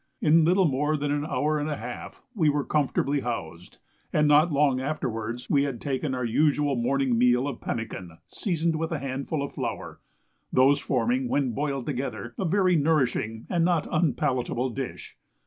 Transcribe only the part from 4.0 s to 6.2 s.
and not long afterwards we had taken